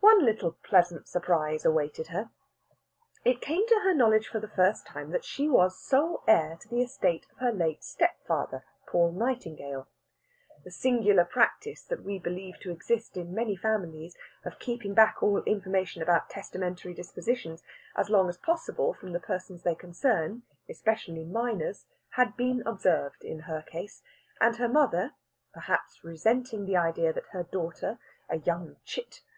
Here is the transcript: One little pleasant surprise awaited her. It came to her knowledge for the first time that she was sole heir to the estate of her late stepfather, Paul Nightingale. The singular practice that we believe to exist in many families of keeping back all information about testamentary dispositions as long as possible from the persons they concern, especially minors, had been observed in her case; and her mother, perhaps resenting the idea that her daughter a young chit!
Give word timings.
One 0.00 0.22
little 0.26 0.52
pleasant 0.62 1.08
surprise 1.08 1.64
awaited 1.64 2.08
her. 2.08 2.28
It 3.24 3.40
came 3.40 3.66
to 3.68 3.80
her 3.82 3.94
knowledge 3.94 4.26
for 4.28 4.38
the 4.38 4.46
first 4.54 4.86
time 4.86 5.10
that 5.12 5.24
she 5.24 5.48
was 5.48 5.80
sole 5.82 6.22
heir 6.28 6.58
to 6.60 6.68
the 6.68 6.82
estate 6.82 7.26
of 7.32 7.38
her 7.38 7.50
late 7.50 7.82
stepfather, 7.82 8.66
Paul 8.86 9.12
Nightingale. 9.12 9.88
The 10.64 10.70
singular 10.70 11.24
practice 11.24 11.82
that 11.84 12.02
we 12.02 12.18
believe 12.18 12.60
to 12.60 12.70
exist 12.70 13.16
in 13.16 13.32
many 13.34 13.56
families 13.56 14.18
of 14.44 14.58
keeping 14.58 14.92
back 14.92 15.22
all 15.22 15.42
information 15.44 16.02
about 16.02 16.28
testamentary 16.28 16.92
dispositions 16.92 17.62
as 17.96 18.10
long 18.10 18.28
as 18.28 18.36
possible 18.36 18.92
from 18.92 19.12
the 19.14 19.18
persons 19.18 19.62
they 19.62 19.74
concern, 19.74 20.42
especially 20.68 21.24
minors, 21.24 21.86
had 22.16 22.36
been 22.36 22.62
observed 22.66 23.24
in 23.24 23.38
her 23.48 23.62
case; 23.62 24.02
and 24.42 24.56
her 24.56 24.68
mother, 24.68 25.12
perhaps 25.54 26.04
resenting 26.04 26.66
the 26.66 26.76
idea 26.76 27.14
that 27.14 27.28
her 27.30 27.44
daughter 27.44 27.98
a 28.28 28.40
young 28.40 28.76
chit! 28.84 29.22